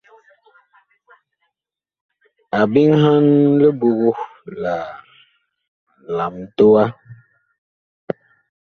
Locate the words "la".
6.15-6.25